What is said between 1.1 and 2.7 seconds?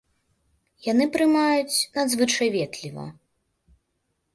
прымаюць надзвычай